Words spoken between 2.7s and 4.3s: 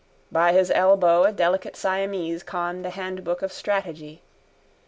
a handbook of strategy.